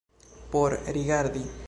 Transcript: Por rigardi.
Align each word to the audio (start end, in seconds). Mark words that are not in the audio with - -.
Por 0.51 0.79
rigardi. 0.87 1.43